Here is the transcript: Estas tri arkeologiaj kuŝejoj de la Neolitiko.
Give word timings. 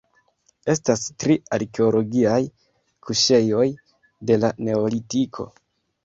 Estas 0.73 1.01
tri 1.23 1.33
arkeologiaj 1.57 2.39
kuŝejoj 3.09 3.65
de 4.31 4.39
la 4.45 4.51
Neolitiko. 4.69 5.47